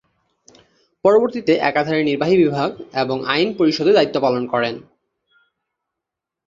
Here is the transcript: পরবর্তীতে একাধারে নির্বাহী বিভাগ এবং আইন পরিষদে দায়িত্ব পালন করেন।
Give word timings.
পরবর্তীতে 1.05 1.53
একাধারে 1.61 2.01
নির্বাহী 2.03 2.35
বিভাগ 2.37 2.69
এবং 2.93 3.17
আইন 3.25 3.49
পরিষদে 3.57 3.91
দায়িত্ব 3.93 4.17
পালন 4.21 4.43
করেন। 4.47 4.75